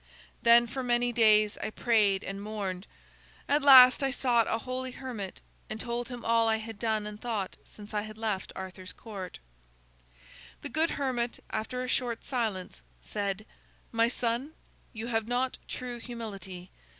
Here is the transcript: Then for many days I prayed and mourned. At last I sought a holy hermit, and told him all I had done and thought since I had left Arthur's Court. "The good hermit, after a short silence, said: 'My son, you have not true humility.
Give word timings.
Then 0.41 0.65
for 0.65 0.81
many 0.81 1.13
days 1.13 1.59
I 1.59 1.69
prayed 1.69 2.23
and 2.23 2.41
mourned. 2.41 2.87
At 3.47 3.61
last 3.61 4.01
I 4.03 4.09
sought 4.09 4.47
a 4.47 4.57
holy 4.57 4.89
hermit, 4.89 5.41
and 5.69 5.79
told 5.79 6.09
him 6.09 6.25
all 6.25 6.47
I 6.47 6.57
had 6.57 6.79
done 6.79 7.05
and 7.05 7.21
thought 7.21 7.55
since 7.63 7.93
I 7.93 8.01
had 8.01 8.17
left 8.17 8.51
Arthur's 8.55 8.93
Court. 8.93 9.37
"The 10.63 10.69
good 10.69 10.89
hermit, 10.89 11.39
after 11.51 11.83
a 11.83 11.87
short 11.87 12.25
silence, 12.25 12.81
said: 13.03 13.45
'My 13.91 14.07
son, 14.07 14.53
you 14.91 15.05
have 15.05 15.27
not 15.27 15.59
true 15.67 15.99
humility. 15.99 16.71